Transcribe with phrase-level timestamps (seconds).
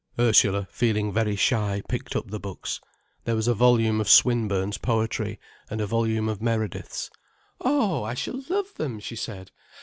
[0.17, 2.81] Ursula feeling very shy picked up the books.
[3.25, 5.39] There was a volume of Swinburne's poetry,
[5.69, 7.11] and a volume of Meredith's.
[7.59, 9.51] "Oh, I shall love them," she said.